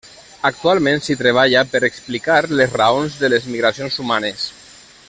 Actualment 0.49 1.03
s'hi 1.07 1.17
treballa 1.19 1.63
per 1.75 1.83
explicar 1.89 2.39
les 2.61 2.75
raons 2.83 3.21
de 3.23 3.31
les 3.35 3.47
migracions 3.59 4.03
humanes. 4.07 4.51